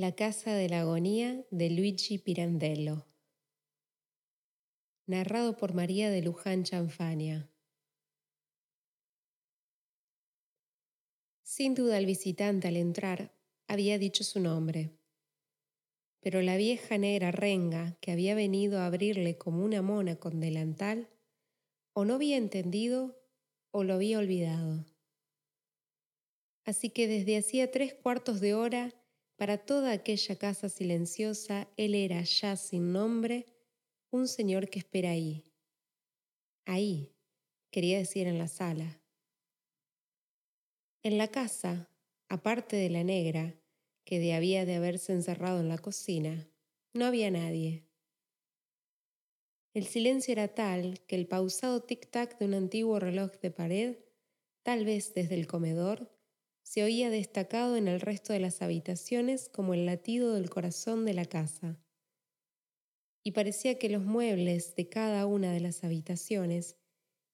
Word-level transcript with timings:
La 0.00 0.14
casa 0.14 0.54
de 0.54 0.68
la 0.68 0.82
agonía 0.82 1.44
de 1.50 1.70
Luigi 1.70 2.18
Pirandello. 2.18 3.04
Narrado 5.06 5.56
por 5.56 5.74
María 5.74 6.08
de 6.08 6.22
Luján 6.22 6.62
Chanfania. 6.62 7.50
Sin 11.42 11.74
duda 11.74 11.98
el 11.98 12.06
visitante 12.06 12.68
al 12.68 12.76
entrar 12.76 13.34
había 13.66 13.98
dicho 13.98 14.22
su 14.22 14.38
nombre, 14.38 14.96
pero 16.20 16.42
la 16.42 16.56
vieja 16.56 16.96
negra 16.96 17.32
renga 17.32 17.98
que 18.00 18.12
había 18.12 18.36
venido 18.36 18.78
a 18.78 18.86
abrirle 18.86 19.36
como 19.36 19.64
una 19.64 19.82
mona 19.82 20.14
con 20.14 20.38
delantal, 20.38 21.08
o 21.92 22.04
no 22.04 22.14
había 22.14 22.36
entendido 22.36 23.20
o 23.72 23.82
lo 23.82 23.94
había 23.94 24.20
olvidado. 24.20 24.86
Así 26.64 26.88
que 26.88 27.08
desde 27.08 27.36
hacía 27.36 27.72
tres 27.72 27.94
cuartos 27.94 28.40
de 28.40 28.54
hora 28.54 28.94
para 29.38 29.56
toda 29.56 29.92
aquella 29.92 30.36
casa 30.36 30.68
silenciosa, 30.68 31.68
él 31.76 31.94
era 31.94 32.22
ya 32.22 32.56
sin 32.56 32.92
nombre 32.92 33.46
un 34.10 34.26
señor 34.26 34.68
que 34.68 34.80
espera 34.80 35.10
ahí. 35.10 35.44
Ahí, 36.66 37.14
quería 37.70 37.98
decir 37.98 38.26
en 38.26 38.38
la 38.38 38.48
sala. 38.48 39.00
En 41.04 41.18
la 41.18 41.28
casa, 41.28 41.88
aparte 42.28 42.74
de 42.74 42.90
la 42.90 43.04
negra, 43.04 43.54
que 44.04 44.18
de 44.18 44.34
había 44.34 44.66
de 44.66 44.74
haberse 44.74 45.12
encerrado 45.12 45.60
en 45.60 45.68
la 45.68 45.78
cocina, 45.78 46.50
no 46.92 47.04
había 47.04 47.30
nadie. 47.30 47.86
El 49.72 49.86
silencio 49.86 50.32
era 50.32 50.48
tal 50.48 50.98
que 51.06 51.14
el 51.14 51.28
pausado 51.28 51.86
tic-tac 51.86 52.38
de 52.38 52.46
un 52.46 52.54
antiguo 52.54 52.98
reloj 52.98 53.38
de 53.40 53.52
pared, 53.52 53.98
tal 54.64 54.84
vez 54.84 55.14
desde 55.14 55.36
el 55.36 55.46
comedor, 55.46 56.17
se 56.68 56.84
oía 56.84 57.08
destacado 57.08 57.76
en 57.76 57.88
el 57.88 57.98
resto 57.98 58.34
de 58.34 58.40
las 58.40 58.60
habitaciones 58.60 59.48
como 59.48 59.72
el 59.72 59.86
latido 59.86 60.34
del 60.34 60.50
corazón 60.50 61.06
de 61.06 61.14
la 61.14 61.24
casa. 61.24 61.80
Y 63.24 63.32
parecía 63.32 63.78
que 63.78 63.88
los 63.88 64.04
muebles 64.04 64.76
de 64.76 64.86
cada 64.86 65.24
una 65.24 65.50
de 65.50 65.60
las 65.60 65.82
habitaciones, 65.82 66.76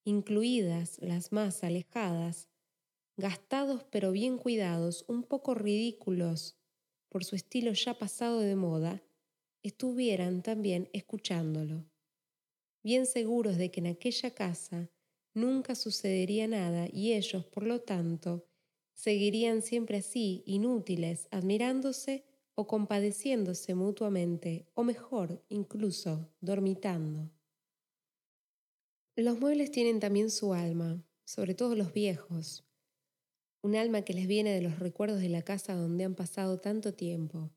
incluidas 0.05 1.01
las 1.01 1.33
más 1.33 1.65
alejadas, 1.65 2.49
gastados 3.17 3.83
pero 3.91 4.13
bien 4.13 4.39
cuidados, 4.39 5.05
un 5.09 5.25
poco 5.25 5.55
ridículos 5.55 6.57
por 7.09 7.25
su 7.25 7.35
estilo 7.35 7.73
ya 7.73 7.99
pasado 7.99 8.39
de 8.39 8.55
moda, 8.55 9.03
estuvieran 9.65 10.45
también 10.45 10.89
escuchándolo, 10.93 11.91
bien 12.85 13.05
seguros 13.05 13.57
de 13.57 13.73
que 13.73 13.81
en 13.81 13.89
aquella 13.89 14.33
casa 14.33 14.93
nunca 15.35 15.75
sucedería 15.75 16.47
nada 16.47 16.87
y 16.89 17.15
ellos, 17.15 17.45
por 17.47 17.65
lo 17.65 17.81
tanto, 17.81 18.47
seguirían 18.95 19.63
siempre 19.63 19.99
así, 19.99 20.43
inútiles, 20.47 21.29
admirándose 21.31 22.25
o 22.55 22.67
compadeciéndose 22.67 23.75
mutuamente, 23.75 24.67
o 24.75 24.85
mejor, 24.85 25.45
incluso, 25.49 26.31
dormitando. 26.41 27.31
Los 29.17 29.39
muebles 29.39 29.71
tienen 29.71 30.01
también 30.01 30.31
su 30.31 30.55
alma, 30.55 31.05
sobre 31.25 31.55
todo 31.55 31.75
los 31.75 31.93
viejos, 31.93 32.65
un 33.63 33.77
alma 33.77 34.03
que 34.03 34.13
les 34.13 34.27
viene 34.27 34.53
de 34.53 34.61
los 34.61 34.79
recuerdos 34.79 35.21
de 35.21 35.29
la 35.29 35.43
casa 35.43 35.75
donde 35.75 36.05
han 36.05 36.15
pasado 36.15 36.61
tanto 36.61 36.93
tiempo. 36.95 37.51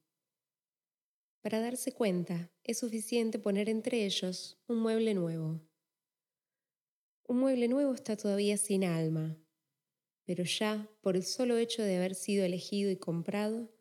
Para 1.41 1.59
darse 1.59 1.91
cuenta, 1.91 2.51
es 2.63 2.79
suficiente 2.79 3.39
poner 3.39 3.69
entre 3.69 4.05
ellos 4.05 4.57
un 4.67 4.79
mueble 4.79 5.13
nuevo. 5.13 5.61
Un 7.27 7.39
mueble 7.39 7.67
nuevo 7.67 7.93
está 7.93 8.15
todavía 8.15 8.57
sin 8.57 8.83
alma, 8.83 9.37
pero 10.27 10.43
ya 10.43 10.91
por 10.99 11.15
el 11.15 11.23
solo 11.23 11.57
hecho 11.57 11.81
de 11.81 11.95
haber 11.95 12.13
sido 12.13 12.43
elegido 12.43 12.91
y 12.91 12.97
comprado, 12.97 13.71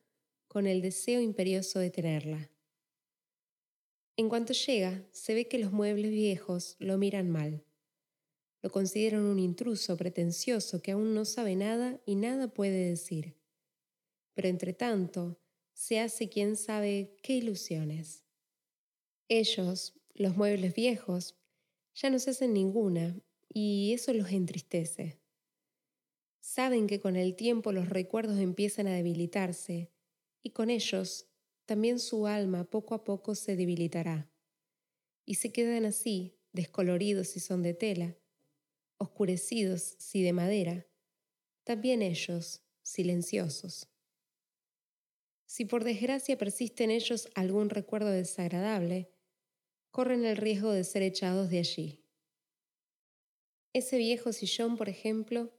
con 0.46 0.68
el 0.68 0.80
deseo 0.80 1.20
imperioso 1.20 1.80
de 1.80 1.90
tenerla. 1.90 2.52
En 4.16 4.28
cuanto 4.28 4.52
llega, 4.52 5.04
se 5.10 5.34
ve 5.34 5.48
que 5.48 5.58
los 5.58 5.72
muebles 5.72 6.12
viejos 6.12 6.76
lo 6.78 6.98
miran 6.98 7.28
mal. 7.28 7.64
Lo 8.62 8.70
consideran 8.70 9.22
un 9.22 9.40
intruso 9.40 9.96
pretencioso 9.96 10.80
que 10.80 10.92
aún 10.92 11.14
no 11.14 11.24
sabe 11.24 11.56
nada 11.56 12.00
y 12.06 12.14
nada 12.14 12.46
puede 12.46 12.90
decir. 12.90 13.34
Pero 14.34 14.46
entre 14.46 14.72
tanto, 14.72 15.40
se 15.72 15.98
hace 15.98 16.28
quien 16.28 16.54
sabe 16.56 17.16
qué 17.24 17.34
ilusiones. 17.34 18.24
Ellos, 19.28 19.94
los 20.14 20.36
muebles 20.36 20.74
viejos, 20.74 21.34
ya 21.92 22.08
no 22.08 22.20
se 22.20 22.30
hacen 22.30 22.52
ninguna 22.54 23.20
y 23.52 23.92
eso 23.94 24.12
los 24.12 24.30
entristece. 24.30 25.25
Saben 26.46 26.86
que 26.86 27.00
con 27.00 27.16
el 27.16 27.34
tiempo 27.34 27.72
los 27.72 27.88
recuerdos 27.88 28.38
empiezan 28.38 28.86
a 28.86 28.94
debilitarse 28.94 29.90
y 30.44 30.50
con 30.50 30.70
ellos 30.70 31.26
también 31.64 31.98
su 31.98 32.28
alma 32.28 32.62
poco 32.62 32.94
a 32.94 33.02
poco 33.02 33.34
se 33.34 33.56
debilitará. 33.56 34.30
Y 35.24 35.34
se 35.34 35.50
quedan 35.50 35.84
así, 35.84 36.38
descoloridos 36.52 37.26
si 37.26 37.40
son 37.40 37.64
de 37.64 37.74
tela, 37.74 38.16
oscurecidos 38.96 39.96
si 39.98 40.22
de 40.22 40.32
madera, 40.32 40.86
también 41.64 42.00
ellos, 42.00 42.62
silenciosos. 42.80 43.88
Si 45.46 45.64
por 45.64 45.82
desgracia 45.82 46.38
persiste 46.38 46.84
en 46.84 46.92
ellos 46.92 47.28
algún 47.34 47.70
recuerdo 47.70 48.10
desagradable, 48.10 49.10
corren 49.90 50.24
el 50.24 50.36
riesgo 50.36 50.70
de 50.70 50.84
ser 50.84 51.02
echados 51.02 51.50
de 51.50 51.58
allí. 51.58 52.04
Ese 53.72 53.98
viejo 53.98 54.32
sillón, 54.32 54.76
por 54.76 54.88
ejemplo, 54.88 55.52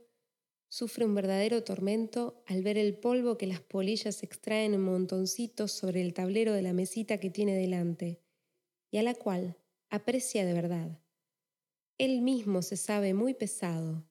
Sufre 0.70 1.06
un 1.06 1.16
verdadero 1.16 1.64
tormento 1.64 2.44
al 2.46 2.62
ver 2.62 2.78
el 2.78 2.98
polvo 2.98 3.38
que 3.38 3.48
las 3.48 3.62
polillas 3.62 4.22
extraen 4.22 4.74
en 4.74 4.82
montoncitos 4.82 5.72
sobre 5.72 6.02
el 6.02 6.14
tablero 6.14 6.52
de 6.52 6.62
la 6.62 6.74
mesita 6.74 7.20
que 7.20 7.30
tiene 7.30 7.56
delante, 7.56 8.22
y 8.92 8.98
a 8.98 9.04
la 9.04 9.16
cual 9.16 9.58
aprecia 9.90 10.46
de 10.46 10.54
verdad. 10.54 11.00
Él 11.98 12.22
mismo 12.22 12.62
se 12.62 12.76
sabe 12.76 13.14
muy 13.14 13.34
pesado, 13.34 14.10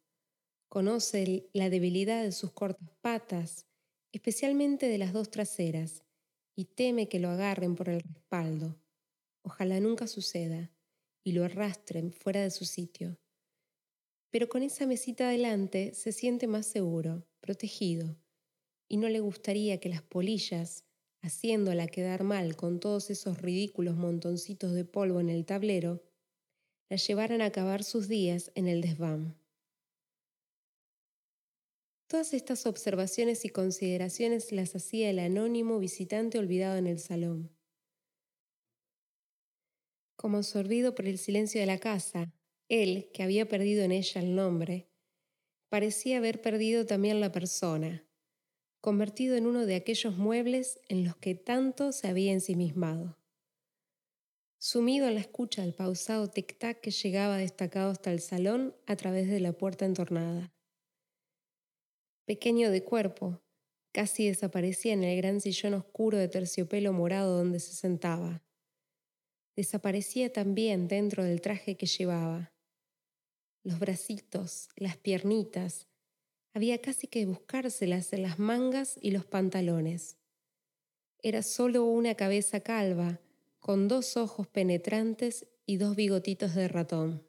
conoce 0.68 1.50
la 1.52 1.68
debilidad 1.68 2.22
de 2.22 2.32
sus 2.32 2.52
cortas 2.52 2.90
patas, 3.02 3.66
especialmente 4.12 4.88
de 4.88 4.98
las 4.98 5.12
dos 5.12 5.30
traseras, 5.30 6.04
y 6.56 6.64
teme 6.64 7.08
que 7.08 7.20
lo 7.20 7.28
agarren 7.28 7.76
por 7.76 7.90
el 7.90 8.00
respaldo. 8.00 8.80
Ojalá 9.42 9.78
nunca 9.78 10.06
suceda, 10.06 10.72
y 11.22 11.32
lo 11.32 11.44
arrastren 11.44 12.12
fuera 12.12 12.40
de 12.40 12.50
su 12.50 12.64
sitio 12.64 13.18
pero 14.30 14.48
con 14.48 14.62
esa 14.62 14.86
mesita 14.86 15.28
delante 15.28 15.94
se 15.94 16.12
siente 16.12 16.46
más 16.46 16.66
seguro, 16.66 17.26
protegido, 17.40 18.16
y 18.88 18.96
no 18.98 19.08
le 19.08 19.20
gustaría 19.20 19.80
que 19.80 19.88
las 19.88 20.02
polillas, 20.02 20.84
haciéndola 21.22 21.86
quedar 21.86 22.22
mal 22.22 22.56
con 22.56 22.80
todos 22.80 23.10
esos 23.10 23.40
ridículos 23.40 23.96
montoncitos 23.96 24.72
de 24.72 24.84
polvo 24.84 25.20
en 25.20 25.28
el 25.28 25.44
tablero, 25.44 26.02
la 26.88 26.96
llevaran 26.96 27.40
a 27.40 27.46
acabar 27.46 27.82
sus 27.82 28.08
días 28.08 28.52
en 28.54 28.68
el 28.68 28.80
desván. 28.80 29.36
Todas 32.08 32.32
estas 32.34 32.66
observaciones 32.66 33.44
y 33.44 33.48
consideraciones 33.48 34.52
las 34.52 34.76
hacía 34.76 35.10
el 35.10 35.18
anónimo 35.18 35.80
visitante 35.80 36.38
olvidado 36.38 36.76
en 36.76 36.86
el 36.86 37.00
salón. 37.00 37.50
Como 40.14 40.38
absorbido 40.38 40.94
por 40.94 41.06
el 41.06 41.18
silencio 41.18 41.60
de 41.60 41.66
la 41.66 41.78
casa, 41.78 42.32
él, 42.68 43.10
que 43.12 43.22
había 43.22 43.48
perdido 43.48 43.84
en 43.84 43.92
ella 43.92 44.20
el 44.20 44.34
nombre, 44.34 44.88
parecía 45.68 46.18
haber 46.18 46.40
perdido 46.40 46.86
también 46.86 47.20
la 47.20 47.32
persona, 47.32 48.04
convertido 48.80 49.36
en 49.36 49.46
uno 49.46 49.66
de 49.66 49.76
aquellos 49.76 50.16
muebles 50.16 50.80
en 50.88 51.04
los 51.04 51.16
que 51.16 51.34
tanto 51.34 51.92
se 51.92 52.08
había 52.08 52.32
ensimismado. 52.32 53.18
Sumido 54.58 55.06
en 55.06 55.14
la 55.14 55.20
escucha 55.20 55.62
del 55.62 55.74
pausado 55.74 56.28
tic-tac 56.28 56.80
que 56.80 56.90
llegaba 56.90 57.36
destacado 57.36 57.90
hasta 57.90 58.10
el 58.10 58.20
salón 58.20 58.74
a 58.86 58.96
través 58.96 59.28
de 59.28 59.38
la 59.38 59.52
puerta 59.52 59.84
entornada. 59.84 60.52
Pequeño 62.24 62.70
de 62.70 62.82
cuerpo, 62.82 63.42
casi 63.92 64.26
desaparecía 64.26 64.94
en 64.94 65.04
el 65.04 65.16
gran 65.18 65.40
sillón 65.40 65.74
oscuro 65.74 66.18
de 66.18 66.28
terciopelo 66.28 66.92
morado 66.92 67.36
donde 67.36 67.60
se 67.60 67.74
sentaba. 67.74 68.42
Desaparecía 69.54 70.32
también 70.32 70.88
dentro 70.88 71.22
del 71.22 71.40
traje 71.40 71.76
que 71.76 71.86
llevaba 71.86 72.55
los 73.66 73.80
bracitos, 73.80 74.68
las 74.76 74.96
piernitas. 74.96 75.88
Había 76.54 76.80
casi 76.80 77.08
que 77.08 77.26
buscárselas 77.26 78.12
en 78.12 78.22
las 78.22 78.38
mangas 78.38 78.96
y 79.02 79.10
los 79.10 79.26
pantalones. 79.26 80.18
Era 81.20 81.42
solo 81.42 81.84
una 81.84 82.14
cabeza 82.14 82.60
calva, 82.60 83.20
con 83.58 83.88
dos 83.88 84.16
ojos 84.16 84.46
penetrantes 84.46 85.48
y 85.66 85.78
dos 85.78 85.96
bigotitos 85.96 86.54
de 86.54 86.68
ratón. 86.68 87.26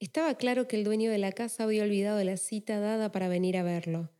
Estaba 0.00 0.34
claro 0.34 0.66
que 0.66 0.74
el 0.74 0.82
dueño 0.82 1.12
de 1.12 1.18
la 1.18 1.30
casa 1.30 1.62
había 1.62 1.84
olvidado 1.84 2.22
la 2.24 2.36
cita 2.36 2.80
dada 2.80 3.12
para 3.12 3.28
venir 3.28 3.56
a 3.56 3.62
verlo, 3.62 4.10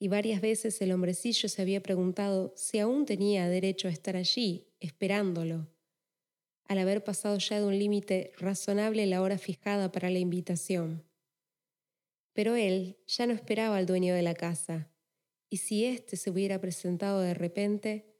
y 0.00 0.08
varias 0.08 0.40
veces 0.40 0.80
el 0.82 0.90
hombrecillo 0.90 1.48
se 1.48 1.62
había 1.62 1.80
preguntado 1.80 2.52
si 2.56 2.80
aún 2.80 3.06
tenía 3.06 3.48
derecho 3.48 3.86
a 3.86 3.92
estar 3.92 4.16
allí, 4.16 4.66
esperándolo 4.80 5.68
al 6.68 6.78
haber 6.78 7.04
pasado 7.04 7.38
ya 7.38 7.60
de 7.60 7.66
un 7.66 7.78
límite 7.78 8.32
razonable 8.38 9.06
la 9.06 9.22
hora 9.22 9.38
fijada 9.38 9.92
para 9.92 10.10
la 10.10 10.18
invitación. 10.18 11.04
Pero 12.32 12.54
él 12.54 12.98
ya 13.06 13.26
no 13.26 13.32
esperaba 13.32 13.76
al 13.76 13.86
dueño 13.86 14.14
de 14.14 14.22
la 14.22 14.34
casa, 14.34 14.90
y 15.48 15.58
si 15.58 15.84
éste 15.84 16.16
se 16.16 16.30
hubiera 16.30 16.60
presentado 16.60 17.20
de 17.20 17.34
repente, 17.34 18.14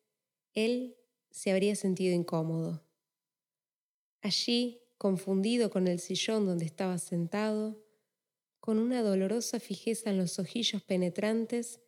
él 0.55 0.97
se 1.31 1.51
habría 1.51 1.77
sentido 1.77 2.15
incómodo. 2.15 2.83
Allí, 4.23 4.81
confundido 4.97 5.71
con 5.71 5.87
el 5.87 5.99
sillón 5.99 6.47
donde 6.47 6.65
estaba 6.65 6.99
sentado, 6.99 7.85
con 8.61 8.79
una 8.79 9.03
dolorosa 9.03 9.61
fijeza 9.61 10.11
en 10.11 10.17
los 10.17 10.39
ojillos 10.39 10.83
penetrantes 10.83 11.81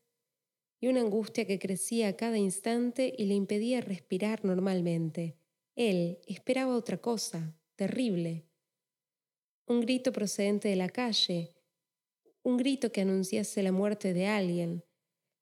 y 0.81 0.88
una 0.88 1.00
angustia 1.00 1.46
que 1.46 1.58
crecía 1.58 2.08
a 2.08 2.16
cada 2.16 2.38
instante 2.38 3.12
y 3.16 3.25
le 3.25 3.34
impedía 3.34 3.81
respirar 3.81 4.44
normalmente. 4.44 5.38
Él 5.78 6.19
esperaba 6.26 6.75
otra 6.75 7.00
cosa, 7.00 7.56
terrible. 7.76 8.48
Un 9.69 9.80
grito 9.80 10.10
procedente 10.10 10.66
de 10.66 10.75
la 10.75 10.88
calle, 10.88 11.54
un 12.42 12.56
grito 12.56 12.90
que 12.90 13.02
anunciase 13.02 13.62
la 13.62 13.70
muerte 13.70 14.12
de 14.12 14.26
alguien, 14.26 14.84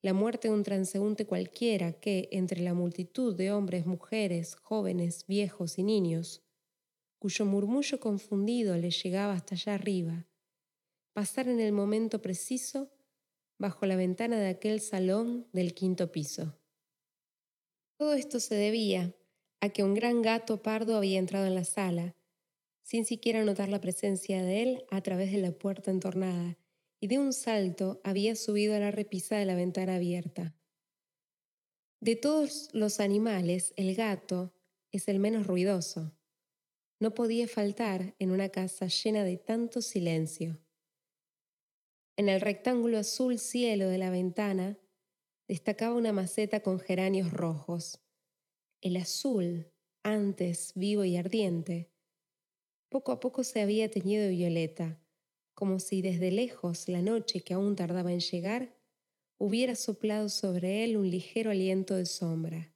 la 0.02 0.12
muerte 0.12 0.48
de 0.48 0.54
un 0.54 0.62
transeúnte 0.62 1.24
cualquiera 1.24 1.94
que, 1.94 2.28
entre 2.32 2.60
la 2.60 2.74
multitud 2.74 3.34
de 3.34 3.50
hombres, 3.50 3.86
mujeres, 3.86 4.56
jóvenes, 4.56 5.24
viejos 5.26 5.78
y 5.78 5.84
niños, 5.84 6.44
cuyo 7.18 7.46
murmullo 7.46 7.98
confundido 7.98 8.76
le 8.76 8.90
llegaba 8.90 9.32
hasta 9.32 9.54
allá 9.54 9.72
arriba, 9.72 10.28
pasar 11.14 11.48
en 11.48 11.60
el 11.60 11.72
momento 11.72 12.20
preciso 12.20 12.92
bajo 13.58 13.86
la 13.86 13.96
ventana 13.96 14.38
de 14.38 14.48
aquel 14.48 14.82
salón 14.82 15.48
del 15.54 15.72
quinto 15.72 16.12
piso. 16.12 16.60
Todo 17.96 18.12
esto 18.12 18.38
se 18.38 18.54
debía 18.54 19.16
a 19.66 19.68
que 19.70 19.82
un 19.82 19.94
gran 19.94 20.22
gato 20.22 20.62
pardo 20.62 20.96
había 20.96 21.18
entrado 21.18 21.46
en 21.46 21.54
la 21.54 21.64
sala, 21.64 22.14
sin 22.82 23.04
siquiera 23.04 23.44
notar 23.44 23.68
la 23.68 23.80
presencia 23.80 24.42
de 24.42 24.62
él 24.62 24.84
a 24.90 25.00
través 25.02 25.32
de 25.32 25.38
la 25.38 25.52
puerta 25.52 25.90
entornada, 25.90 26.56
y 27.00 27.08
de 27.08 27.18
un 27.18 27.32
salto 27.32 28.00
había 28.04 28.36
subido 28.36 28.74
a 28.74 28.78
la 28.78 28.90
repisa 28.90 29.36
de 29.36 29.44
la 29.44 29.54
ventana 29.54 29.96
abierta. 29.96 30.54
De 32.00 32.14
todos 32.14 32.68
los 32.72 33.00
animales, 33.00 33.74
el 33.76 33.94
gato 33.94 34.54
es 34.92 35.08
el 35.08 35.18
menos 35.18 35.46
ruidoso. 35.46 36.16
No 37.00 37.12
podía 37.12 37.48
faltar 37.48 38.14
en 38.18 38.30
una 38.30 38.48
casa 38.48 38.86
llena 38.86 39.24
de 39.24 39.36
tanto 39.36 39.82
silencio. 39.82 40.58
En 42.16 42.28
el 42.28 42.40
rectángulo 42.40 42.98
azul 42.98 43.38
cielo 43.38 43.88
de 43.88 43.98
la 43.98 44.10
ventana 44.10 44.78
destacaba 45.48 45.94
una 45.94 46.12
maceta 46.12 46.60
con 46.60 46.78
geranios 46.78 47.32
rojos. 47.32 48.05
El 48.82 48.98
azul, 48.98 49.72
antes 50.02 50.72
vivo 50.74 51.02
y 51.04 51.16
ardiente, 51.16 51.90
poco 52.90 53.10
a 53.10 53.20
poco 53.20 53.42
se 53.42 53.62
había 53.62 53.90
teñido 53.90 54.24
de 54.24 54.30
violeta, 54.30 55.00
como 55.54 55.80
si 55.80 56.02
desde 56.02 56.30
lejos 56.30 56.86
la 56.88 57.00
noche 57.00 57.40
que 57.40 57.54
aún 57.54 57.74
tardaba 57.74 58.12
en 58.12 58.20
llegar 58.20 58.76
hubiera 59.38 59.74
soplado 59.76 60.28
sobre 60.28 60.84
él 60.84 60.98
un 60.98 61.10
ligero 61.10 61.50
aliento 61.50 61.96
de 61.96 62.04
sombra. 62.04 62.74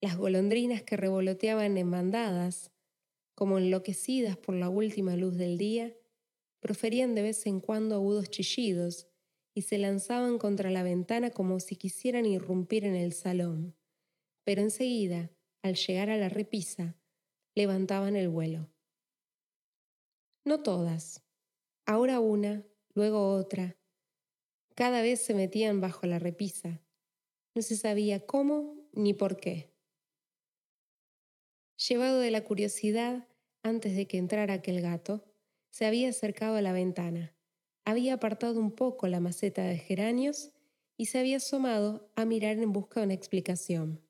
Las 0.00 0.16
golondrinas 0.16 0.84
que 0.84 0.96
revoloteaban 0.96 1.76
en 1.76 1.90
bandadas, 1.90 2.70
como 3.34 3.58
enloquecidas 3.58 4.36
por 4.36 4.54
la 4.54 4.68
última 4.68 5.16
luz 5.16 5.36
del 5.36 5.58
día, 5.58 5.96
proferían 6.60 7.16
de 7.16 7.22
vez 7.22 7.44
en 7.46 7.60
cuando 7.60 7.96
agudos 7.96 8.30
chillidos 8.30 9.08
y 9.52 9.62
se 9.62 9.78
lanzaban 9.78 10.38
contra 10.38 10.70
la 10.70 10.84
ventana 10.84 11.30
como 11.30 11.58
si 11.58 11.74
quisieran 11.74 12.24
irrumpir 12.24 12.84
en 12.84 12.94
el 12.94 13.12
salón. 13.12 13.77
Pero 14.48 14.62
enseguida, 14.62 15.30
al 15.60 15.74
llegar 15.74 16.08
a 16.08 16.16
la 16.16 16.30
repisa, 16.30 16.96
levantaban 17.54 18.16
el 18.16 18.30
vuelo. 18.30 18.70
No 20.42 20.62
todas. 20.62 21.22
Ahora 21.84 22.20
una, 22.20 22.64
luego 22.94 23.34
otra. 23.34 23.76
Cada 24.74 25.02
vez 25.02 25.20
se 25.20 25.34
metían 25.34 25.82
bajo 25.82 26.06
la 26.06 26.18
repisa. 26.18 26.80
No 27.54 27.60
se 27.60 27.76
sabía 27.76 28.24
cómo 28.24 28.88
ni 28.94 29.12
por 29.12 29.36
qué. 29.36 29.70
Llevado 31.86 32.18
de 32.18 32.30
la 32.30 32.42
curiosidad, 32.42 33.28
antes 33.62 33.96
de 33.96 34.08
que 34.08 34.16
entrara 34.16 34.54
aquel 34.54 34.80
gato, 34.80 35.26
se 35.68 35.84
había 35.84 36.08
acercado 36.08 36.56
a 36.56 36.62
la 36.62 36.72
ventana, 36.72 37.36
había 37.84 38.14
apartado 38.14 38.58
un 38.58 38.70
poco 38.70 39.08
la 39.08 39.20
maceta 39.20 39.64
de 39.64 39.76
geranios 39.76 40.52
y 40.96 41.04
se 41.04 41.18
había 41.18 41.36
asomado 41.36 42.10
a 42.16 42.24
mirar 42.24 42.56
en 42.56 42.72
busca 42.72 43.00
de 43.00 43.04
una 43.08 43.14
explicación. 43.14 44.07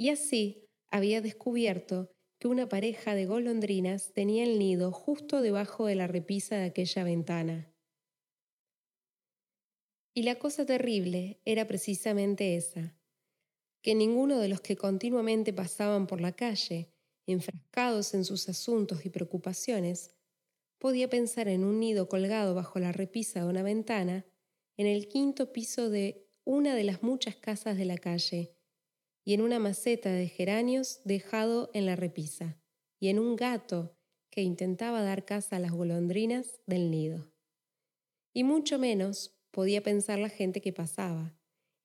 Y 0.00 0.08
así 0.08 0.66
había 0.90 1.20
descubierto 1.20 2.10
que 2.38 2.48
una 2.48 2.70
pareja 2.70 3.14
de 3.14 3.26
golondrinas 3.26 4.14
tenía 4.14 4.44
el 4.44 4.58
nido 4.58 4.92
justo 4.92 5.42
debajo 5.42 5.84
de 5.84 5.94
la 5.94 6.06
repisa 6.06 6.56
de 6.56 6.64
aquella 6.64 7.04
ventana. 7.04 7.70
Y 10.14 10.22
la 10.22 10.38
cosa 10.38 10.64
terrible 10.64 11.42
era 11.44 11.66
precisamente 11.66 12.56
esa, 12.56 12.96
que 13.82 13.94
ninguno 13.94 14.38
de 14.38 14.48
los 14.48 14.62
que 14.62 14.74
continuamente 14.74 15.52
pasaban 15.52 16.06
por 16.06 16.22
la 16.22 16.32
calle, 16.32 16.94
enfrascados 17.26 18.14
en 18.14 18.24
sus 18.24 18.48
asuntos 18.48 19.04
y 19.04 19.10
preocupaciones, 19.10 20.14
podía 20.78 21.10
pensar 21.10 21.46
en 21.46 21.62
un 21.62 21.78
nido 21.78 22.08
colgado 22.08 22.54
bajo 22.54 22.78
la 22.78 22.92
repisa 22.92 23.40
de 23.40 23.50
una 23.50 23.62
ventana 23.62 24.24
en 24.78 24.86
el 24.86 25.08
quinto 25.08 25.52
piso 25.52 25.90
de 25.90 26.26
una 26.46 26.74
de 26.74 26.84
las 26.84 27.02
muchas 27.02 27.36
casas 27.36 27.76
de 27.76 27.84
la 27.84 27.98
calle, 27.98 28.56
y 29.24 29.34
en 29.34 29.40
una 29.42 29.58
maceta 29.58 30.12
de 30.12 30.28
geranios 30.28 31.00
dejado 31.04 31.70
en 31.74 31.86
la 31.86 31.96
repisa, 31.96 32.58
y 32.98 33.08
en 33.08 33.18
un 33.18 33.36
gato 33.36 33.96
que 34.30 34.42
intentaba 34.42 35.02
dar 35.02 35.24
caza 35.24 35.56
a 35.56 35.58
las 35.60 35.72
golondrinas 35.72 36.60
del 36.66 36.90
nido. 36.90 37.32
Y 38.32 38.44
mucho 38.44 38.78
menos 38.78 39.36
podía 39.50 39.82
pensar 39.82 40.18
la 40.18 40.28
gente 40.28 40.60
que 40.60 40.72
pasaba, 40.72 41.36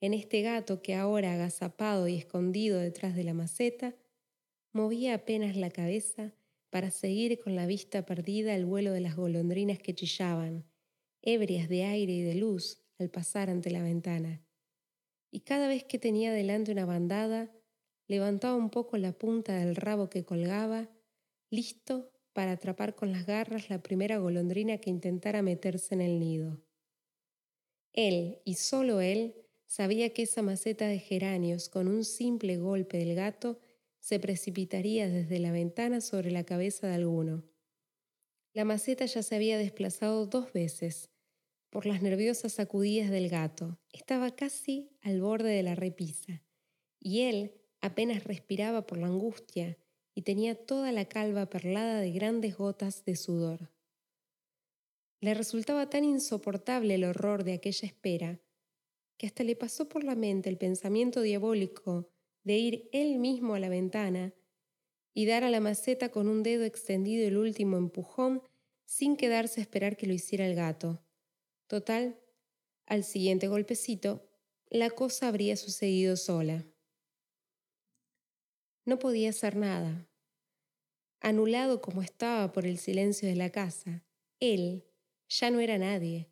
en 0.02 0.14
este 0.14 0.42
gato 0.42 0.82
que 0.82 0.94
ahora 0.94 1.34
agazapado 1.34 2.08
y 2.08 2.16
escondido 2.16 2.80
detrás 2.80 3.16
de 3.16 3.24
la 3.24 3.34
maceta, 3.34 3.96
movía 4.72 5.16
apenas 5.16 5.56
la 5.56 5.72
cabeza 5.72 6.36
para 6.70 6.92
seguir 6.92 7.40
con 7.40 7.56
la 7.56 7.66
vista 7.66 8.06
perdida 8.06 8.54
el 8.56 8.66
vuelo 8.66 8.92
de 8.92 9.00
las 9.00 9.16
golondrinas 9.16 9.80
que 9.80 9.96
chillaban, 9.96 10.66
ebrias 11.22 11.70
de 11.70 11.86
aire 11.86 12.14
y 12.14 12.22
de 12.22 12.36
luz 12.36 12.84
al 13.00 13.10
pasar 13.10 13.50
ante 13.50 13.72
la 13.72 13.82
ventana. 13.82 14.45
Y 15.36 15.42
cada 15.42 15.68
vez 15.68 15.84
que 15.84 16.00
tenía 16.00 16.32
delante 16.32 16.72
una 16.72 16.86
bandada, 16.86 17.52
levantaba 18.08 18.56
un 18.56 18.70
poco 18.70 18.96
la 18.96 19.12
punta 19.12 19.58
del 19.58 19.76
rabo 19.76 20.10
que 20.10 20.24
colgaba, 20.24 20.90
listo 21.50 22.10
para 22.32 22.54
atrapar 22.54 22.96
con 22.96 23.12
las 23.12 23.26
garras 23.26 23.70
la 23.70 23.84
primera 23.84 24.18
golondrina 24.18 24.78
que 24.78 24.90
intentara 24.90 25.42
meterse 25.42 25.94
en 25.94 26.00
el 26.00 26.20
nido. 26.20 26.64
Él, 27.92 28.40
y 28.46 28.54
solo 28.54 29.02
él, 29.02 29.36
sabía 29.68 30.14
que 30.14 30.22
esa 30.22 30.42
maceta 30.42 30.88
de 30.88 31.00
geranios, 31.00 31.68
con 31.68 31.90
un 31.90 32.06
simple 32.06 32.56
golpe 32.56 32.98
del 32.98 33.14
gato, 33.14 33.60
se 34.00 34.22
precipitaría 34.22 35.10
desde 35.10 35.40
la 35.40 35.52
ventana 35.52 36.00
sobre 36.00 36.32
la 36.32 36.46
cabeza 36.46 36.88
de 36.88 36.94
alguno. 36.94 37.44
La 38.54 38.64
maceta 38.64 39.06
ya 39.06 39.22
se 39.22 39.36
había 39.36 39.58
desplazado 39.58 40.28
dos 40.28 40.54
veces 40.54 41.10
por 41.76 41.86
las 41.86 42.02
nerviosas 42.02 42.54
sacudidas 42.54 43.10
del 43.10 43.28
gato. 43.28 43.78
Estaba 43.92 44.34
casi 44.34 44.96
al 45.02 45.20
borde 45.20 45.50
de 45.50 45.62
la 45.62 45.76
repisa, 45.76 46.42
y 47.02 47.24
él 47.24 47.52
apenas 47.82 48.24
respiraba 48.24 48.88
por 48.88 48.98
la 48.98 49.08
angustia 49.08 49.78
y 50.14 50.22
tenía 50.22 50.56
toda 50.56 50.94
la 50.94 51.10
calva 51.10 51.50
perlada 51.50 52.00
de 52.00 52.14
grandes 52.14 52.56
gotas 52.56 53.04
de 53.04 53.18
sudor. 53.18 53.74
Le 55.20 55.34
resultaba 55.34 55.90
tan 55.90 56.06
insoportable 56.06 56.96
el 56.96 57.04
horror 57.04 57.44
de 57.44 57.52
aquella 57.52 57.86
espera 57.90 58.40
que 59.18 59.28
hasta 59.28 59.44
le 59.44 59.58
pasó 59.58 59.90
por 59.90 60.06
la 60.06 60.16
mente 60.16 60.50
el 60.50 60.58
pensamiento 60.58 61.20
diabólico 61.24 62.10
de 62.46 62.58
ir 62.58 62.90
él 62.94 63.20
mismo 63.20 63.54
a 63.54 63.60
la 63.60 63.68
ventana 63.68 64.34
y 65.14 65.26
dar 65.26 65.44
a 65.44 65.50
la 65.50 65.60
maceta 65.60 66.08
con 66.08 66.30
un 66.30 66.42
dedo 66.42 66.64
extendido 66.64 67.28
el 67.28 67.36
último 67.36 67.76
empujón 67.76 68.44
sin 68.86 69.18
quedarse 69.18 69.60
a 69.60 69.64
esperar 69.64 69.98
que 69.98 70.08
lo 70.08 70.14
hiciera 70.14 70.48
el 70.48 70.56
gato. 70.56 71.02
Total, 71.68 72.20
al 72.86 73.04
siguiente 73.04 73.48
golpecito, 73.48 74.30
la 74.70 74.90
cosa 74.90 75.28
habría 75.28 75.58
sucedido 75.58 76.16
sola. 76.16 76.66
No 78.86 79.00
podía 79.00 79.30
hacer 79.30 79.56
nada. 79.56 80.08
Anulado 81.22 81.82
como 81.82 82.04
estaba 82.04 82.52
por 82.52 82.68
el 82.68 82.78
silencio 82.78 83.28
de 83.28 83.36
la 83.36 83.50
casa, 83.50 84.04
él 84.40 84.86
ya 85.28 85.50
no 85.50 85.60
era 85.60 85.78
nadie. 85.80 86.30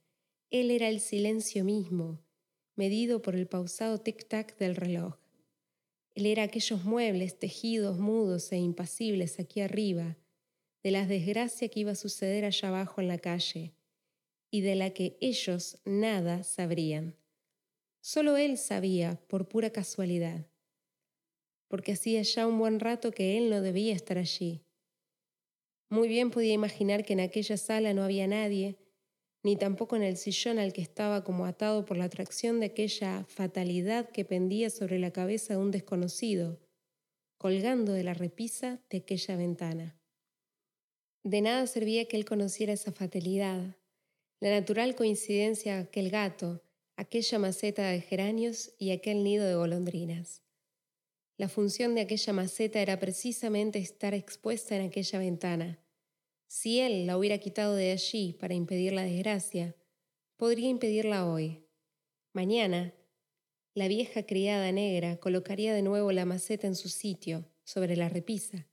Él 0.51 0.69
era 0.69 0.87
el 0.87 0.99
silencio 0.99 1.63
mismo, 1.63 2.23
medido 2.75 3.23
por 3.23 3.35
el 3.35 3.47
pausado 3.47 3.97
tic-tac 4.03 4.55
del 4.57 4.75
reloj. 4.75 5.15
Él 6.13 6.27
era 6.27 6.43
aquellos 6.43 6.83
muebles 6.83 7.39
tejidos, 7.39 7.97
mudos 7.97 8.51
e 8.51 8.57
impasibles 8.57 9.39
aquí 9.39 9.61
arriba, 9.61 10.15
de 10.83 10.91
la 10.91 11.07
desgracia 11.07 11.69
que 11.69 11.79
iba 11.79 11.93
a 11.93 11.95
suceder 11.95 12.45
allá 12.45 12.67
abajo 12.67 13.01
en 13.01 13.07
la 13.07 13.17
calle, 13.17 13.73
y 14.53 14.61
de 14.61 14.75
la 14.75 14.91
que 14.91 15.17
ellos 15.19 15.79
nada 15.83 16.43
sabrían. 16.43 17.15
Solo 18.01 18.37
él 18.37 18.59
sabía, 18.59 19.19
por 19.27 19.47
pura 19.47 19.71
casualidad, 19.71 20.45
porque 21.67 21.93
hacía 21.93 22.21
ya 22.21 22.45
un 22.45 22.59
buen 22.59 22.79
rato 22.79 23.09
que 23.09 23.35
él 23.39 23.49
no 23.49 23.61
debía 23.61 23.95
estar 23.95 24.19
allí. 24.19 24.63
Muy 25.89 26.07
bien 26.07 26.29
podía 26.29 26.53
imaginar 26.53 27.03
que 27.03 27.13
en 27.13 27.21
aquella 27.21 27.57
sala 27.57 27.95
no 27.95 28.03
había 28.03 28.27
nadie, 28.27 28.77
ni 29.41 29.55
tampoco 29.55 29.95
en 29.95 30.03
el 30.03 30.17
sillón 30.17 30.59
al 30.59 30.71
que 30.71 30.83
estaba 30.83 31.23
como 31.23 31.47
atado 31.47 31.83
por 31.83 31.97
la 31.97 32.05
atracción 32.05 32.59
de 32.59 32.67
aquella 32.67 33.25
fatalidad 33.27 34.11
que 34.11 34.23
pendía 34.23 34.69
sobre 34.69 34.99
la 34.99 35.09
cabeza 35.09 35.55
de 35.55 35.61
un 35.61 35.71
desconocido, 35.71 36.59
colgando 37.39 37.91
de 37.93 38.03
la 38.03 38.13
repisa 38.13 38.83
de 38.91 38.99
aquella 38.99 39.35
ventana. 39.35 39.99
De 41.23 41.41
nada 41.41 41.65
servía 41.65 42.07
que 42.07 42.17
él 42.17 42.25
conociera 42.25 42.73
esa 42.73 42.91
fatalidad, 42.91 43.77
la 44.43 44.49
natural 44.51 44.93
coincidencia 44.93 45.75
de 45.75 45.83
aquel 45.83 46.09
gato, 46.09 46.61
aquella 46.97 47.39
maceta 47.39 47.87
de 47.87 48.01
geranios 48.01 48.73
y 48.77 48.91
aquel 48.91 49.23
nido 49.23 49.45
de 49.45 49.55
golondrinas. 49.55 50.43
La 51.37 51.47
función 51.47 51.95
de 51.95 52.01
aquella 52.01 52.33
maceta 52.33 52.81
era 52.81 52.99
precisamente 52.99 53.79
estar 53.79 54.13
expuesta 54.13 54.75
en 54.75 54.87
aquella 54.87 55.19
ventana. 55.19 55.79
Si 56.47 56.81
él 56.81 57.07
la 57.07 57.17
hubiera 57.17 57.37
quitado 57.37 57.73
de 57.75 57.93
allí 57.93 58.33
para 58.33 58.53
impedir 58.53 58.91
la 58.91 59.03
desgracia, 59.03 59.77
podría 60.35 60.67
impedirla 60.67 61.25
hoy. 61.25 61.63
Mañana, 62.33 62.93
la 63.73 63.87
vieja 63.87 64.25
criada 64.25 64.73
negra 64.73 65.21
colocaría 65.21 65.73
de 65.73 65.83
nuevo 65.83 66.11
la 66.11 66.25
maceta 66.25 66.67
en 66.67 66.75
su 66.75 66.89
sitio, 66.89 67.49
sobre 67.63 67.95
la 67.95 68.09
repisa, 68.09 68.67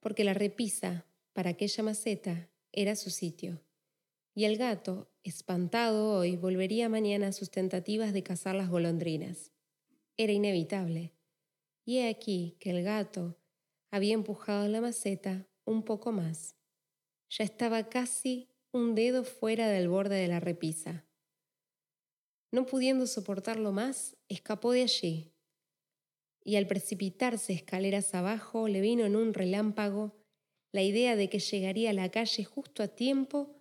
porque 0.00 0.24
la 0.24 0.32
repisa, 0.32 1.04
para 1.34 1.50
aquella 1.50 1.82
maceta, 1.82 2.48
era 2.72 2.96
su 2.96 3.10
sitio. 3.10 3.67
Y 4.38 4.44
el 4.44 4.56
gato, 4.56 5.10
espantado 5.24 6.16
hoy, 6.16 6.36
volvería 6.36 6.88
mañana 6.88 7.26
a 7.26 7.32
sus 7.32 7.50
tentativas 7.50 8.12
de 8.12 8.22
cazar 8.22 8.54
las 8.54 8.68
golondrinas. 8.68 9.50
Era 10.16 10.32
inevitable. 10.32 11.12
Y 11.84 11.98
he 11.98 12.08
aquí 12.08 12.56
que 12.60 12.70
el 12.70 12.84
gato 12.84 13.36
había 13.90 14.14
empujado 14.14 14.68
la 14.68 14.80
maceta 14.80 15.48
un 15.64 15.82
poco 15.82 16.12
más. 16.12 16.54
Ya 17.30 17.42
estaba 17.42 17.88
casi 17.88 18.48
un 18.70 18.94
dedo 18.94 19.24
fuera 19.24 19.66
del 19.70 19.88
borde 19.88 20.14
de 20.14 20.28
la 20.28 20.38
repisa. 20.38 21.04
No 22.52 22.64
pudiendo 22.64 23.08
soportarlo 23.08 23.72
más, 23.72 24.16
escapó 24.28 24.70
de 24.70 24.82
allí, 24.82 25.32
y 26.44 26.54
al 26.54 26.68
precipitarse 26.68 27.54
escaleras 27.54 28.14
abajo 28.14 28.68
le 28.68 28.82
vino 28.82 29.04
en 29.04 29.16
un 29.16 29.34
relámpago 29.34 30.14
la 30.70 30.82
idea 30.82 31.16
de 31.16 31.28
que 31.28 31.40
llegaría 31.40 31.90
a 31.90 31.94
la 31.94 32.12
calle 32.12 32.44
justo 32.44 32.84
a 32.84 32.86
tiempo 32.86 33.57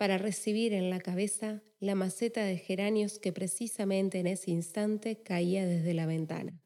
para 0.00 0.16
recibir 0.16 0.72
en 0.72 0.88
la 0.88 0.98
cabeza 0.98 1.62
la 1.78 1.94
maceta 1.94 2.42
de 2.42 2.56
geranios 2.56 3.18
que 3.18 3.34
precisamente 3.34 4.18
en 4.18 4.28
ese 4.28 4.50
instante 4.50 5.22
caía 5.22 5.66
desde 5.66 5.92
la 5.92 6.06
ventana. 6.06 6.58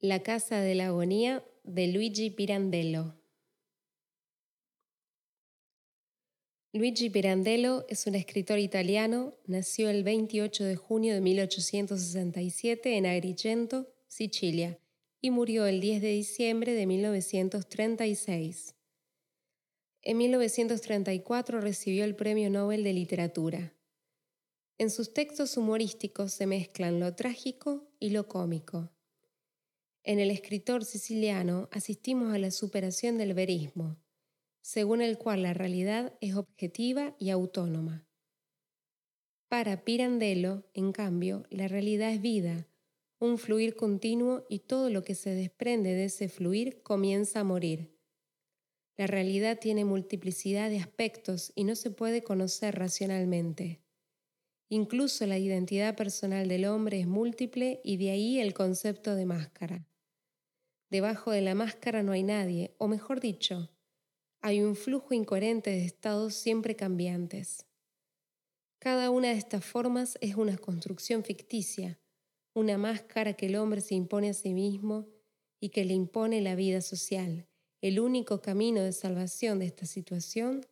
La 0.00 0.22
casa 0.22 0.62
de 0.62 0.74
la 0.76 0.86
agonía 0.86 1.44
de 1.62 1.88
Luigi 1.88 2.30
Pirandello. 2.30 3.20
Luigi 6.72 7.10
Pirandello 7.10 7.84
es 7.90 8.06
un 8.06 8.14
escritor 8.14 8.58
italiano, 8.58 9.34
nació 9.44 9.90
el 9.90 10.04
28 10.04 10.64
de 10.64 10.76
junio 10.76 11.12
de 11.12 11.20
1867 11.20 12.96
en 12.96 13.04
Agrigento, 13.04 13.92
Sicilia, 14.08 14.78
y 15.20 15.30
murió 15.30 15.66
el 15.66 15.82
10 15.82 16.00
de 16.00 16.12
diciembre 16.12 16.72
de 16.72 16.86
1936. 16.86 18.73
En 20.06 20.18
1934 20.18 21.62
recibió 21.62 22.04
el 22.04 22.14
Premio 22.14 22.50
Nobel 22.50 22.84
de 22.84 22.92
Literatura. 22.92 23.72
En 24.76 24.90
sus 24.90 25.14
textos 25.14 25.56
humorísticos 25.56 26.30
se 26.34 26.46
mezclan 26.46 27.00
lo 27.00 27.14
trágico 27.14 27.88
y 27.98 28.10
lo 28.10 28.28
cómico. 28.28 28.90
En 30.02 30.18
el 30.18 30.30
escritor 30.30 30.84
siciliano 30.84 31.70
asistimos 31.72 32.34
a 32.34 32.38
la 32.38 32.50
superación 32.50 33.16
del 33.16 33.32
verismo, 33.32 33.96
según 34.60 35.00
el 35.00 35.16
cual 35.16 35.42
la 35.42 35.54
realidad 35.54 36.12
es 36.20 36.34
objetiva 36.34 37.16
y 37.18 37.30
autónoma. 37.30 38.06
Para 39.48 39.84
Pirandello, 39.84 40.64
en 40.74 40.92
cambio, 40.92 41.44
la 41.48 41.66
realidad 41.66 42.12
es 42.12 42.20
vida, 42.20 42.68
un 43.20 43.38
fluir 43.38 43.74
continuo 43.74 44.44
y 44.50 44.58
todo 44.58 44.90
lo 44.90 45.02
que 45.02 45.14
se 45.14 45.30
desprende 45.30 45.94
de 45.94 46.04
ese 46.06 46.28
fluir 46.28 46.82
comienza 46.82 47.40
a 47.40 47.44
morir. 47.44 47.93
La 48.96 49.06
realidad 49.06 49.58
tiene 49.58 49.84
multiplicidad 49.84 50.70
de 50.70 50.78
aspectos 50.78 51.52
y 51.54 51.64
no 51.64 51.74
se 51.74 51.90
puede 51.90 52.22
conocer 52.22 52.78
racionalmente. 52.78 53.80
Incluso 54.68 55.26
la 55.26 55.38
identidad 55.38 55.96
personal 55.96 56.48
del 56.48 56.64
hombre 56.64 57.00
es 57.00 57.06
múltiple 57.06 57.80
y 57.84 57.96
de 57.96 58.10
ahí 58.10 58.40
el 58.40 58.54
concepto 58.54 59.14
de 59.14 59.26
máscara. 59.26 59.86
Debajo 60.90 61.32
de 61.32 61.40
la 61.40 61.54
máscara 61.54 62.02
no 62.02 62.12
hay 62.12 62.22
nadie, 62.22 62.74
o 62.78 62.86
mejor 62.86 63.20
dicho, 63.20 63.70
hay 64.40 64.60
un 64.60 64.76
flujo 64.76 65.12
incoherente 65.12 65.70
de 65.70 65.84
estados 65.84 66.34
siempre 66.34 66.76
cambiantes. 66.76 67.66
Cada 68.78 69.10
una 69.10 69.28
de 69.28 69.38
estas 69.38 69.64
formas 69.64 70.18
es 70.20 70.36
una 70.36 70.56
construcción 70.56 71.24
ficticia, 71.24 71.98
una 72.52 72.78
máscara 72.78 73.32
que 73.32 73.46
el 73.46 73.56
hombre 73.56 73.80
se 73.80 73.94
impone 73.94 74.30
a 74.30 74.34
sí 74.34 74.54
mismo 74.54 75.08
y 75.60 75.70
que 75.70 75.84
le 75.84 75.94
impone 75.94 76.42
la 76.42 76.54
vida 76.54 76.80
social. 76.80 77.48
El 77.84 78.00
único 78.00 78.40
camino 78.40 78.80
de 78.80 78.94
salvación 78.94 79.58
de 79.58 79.66
esta 79.66 79.84
situación 79.84 80.64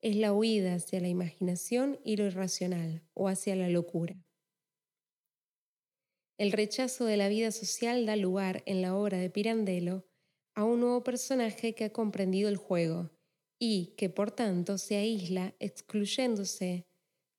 es 0.00 0.14
la 0.14 0.32
huida 0.32 0.76
hacia 0.76 1.00
la 1.00 1.08
imaginación 1.08 1.98
y 2.04 2.14
lo 2.14 2.24
irracional 2.26 3.02
o 3.14 3.26
hacia 3.26 3.56
la 3.56 3.68
locura. 3.68 4.24
El 6.38 6.52
rechazo 6.52 7.04
de 7.04 7.16
la 7.16 7.26
vida 7.26 7.50
social 7.50 8.06
da 8.06 8.14
lugar 8.14 8.62
en 8.66 8.80
la 8.80 8.94
obra 8.94 9.18
de 9.18 9.28
Pirandello 9.28 10.06
a 10.54 10.62
un 10.62 10.78
nuevo 10.78 11.02
personaje 11.02 11.74
que 11.74 11.86
ha 11.86 11.92
comprendido 11.92 12.48
el 12.48 12.58
juego 12.58 13.10
y 13.58 13.96
que 13.96 14.08
por 14.08 14.30
tanto 14.30 14.78
se 14.78 14.94
aísla 14.98 15.56
excluyéndose 15.58 16.86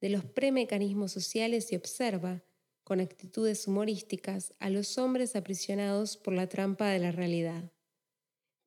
de 0.01 0.09
los 0.09 0.25
premecanismos 0.25 1.13
sociales 1.13 1.71
y 1.71 1.77
observa, 1.77 2.43
con 2.83 2.99
actitudes 2.99 3.69
humorísticas, 3.69 4.53
a 4.59 4.69
los 4.69 4.97
hombres 4.97 5.37
aprisionados 5.37 6.17
por 6.17 6.33
la 6.33 6.49
trampa 6.49 6.89
de 6.89 6.99
la 6.99 7.13
realidad. 7.13 7.71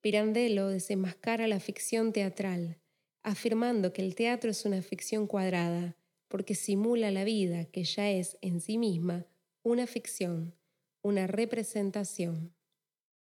Pirandello 0.06 0.68
desenmascara 0.68 1.48
la 1.48 1.58
ficción 1.58 2.12
teatral, 2.12 2.78
afirmando 3.24 3.92
que 3.92 4.02
el 4.02 4.14
teatro 4.14 4.52
es 4.52 4.64
una 4.64 4.80
ficción 4.80 5.26
cuadrada, 5.26 5.96
porque 6.28 6.54
simula 6.54 7.10
la 7.10 7.24
vida 7.24 7.64
que 7.64 7.82
ya 7.82 8.08
es 8.08 8.38
en 8.40 8.60
sí 8.60 8.78
misma 8.78 9.26
una 9.64 9.88
ficción, 9.88 10.54
una 11.02 11.26
representación. 11.26 12.55